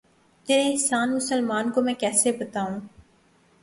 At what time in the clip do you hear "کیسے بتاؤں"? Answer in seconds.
1.93-2.79